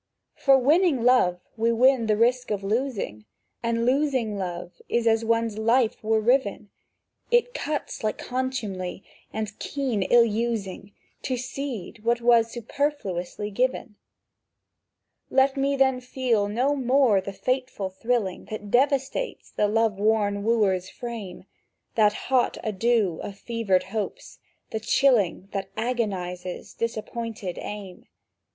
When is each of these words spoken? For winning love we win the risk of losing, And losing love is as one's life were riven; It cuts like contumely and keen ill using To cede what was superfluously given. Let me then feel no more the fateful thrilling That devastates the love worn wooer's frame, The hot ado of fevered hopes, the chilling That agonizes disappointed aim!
For 0.35 0.57
winning 0.57 1.03
love 1.03 1.41
we 1.57 1.71
win 1.71 2.07
the 2.07 2.17
risk 2.17 2.49
of 2.49 2.63
losing, 2.63 3.25
And 3.61 3.85
losing 3.85 4.35
love 4.35 4.81
is 4.89 5.05
as 5.05 5.23
one's 5.23 5.59
life 5.59 6.03
were 6.03 6.19
riven; 6.19 6.71
It 7.29 7.53
cuts 7.53 8.03
like 8.03 8.17
contumely 8.17 9.03
and 9.31 9.59
keen 9.59 10.01
ill 10.01 10.25
using 10.25 10.91
To 11.21 11.37
cede 11.37 12.03
what 12.03 12.19
was 12.19 12.49
superfluously 12.49 13.51
given. 13.51 13.95
Let 15.29 15.55
me 15.55 15.75
then 15.75 16.01
feel 16.01 16.47
no 16.47 16.75
more 16.75 17.21
the 17.21 17.31
fateful 17.31 17.91
thrilling 17.91 18.45
That 18.45 18.71
devastates 18.71 19.51
the 19.51 19.67
love 19.67 19.99
worn 19.99 20.43
wooer's 20.43 20.89
frame, 20.89 21.45
The 21.93 22.09
hot 22.09 22.57
ado 22.63 23.19
of 23.21 23.37
fevered 23.37 23.83
hopes, 23.83 24.39
the 24.71 24.79
chilling 24.79 25.49
That 25.51 25.69
agonizes 25.77 26.73
disappointed 26.73 27.59
aim! 27.61 28.07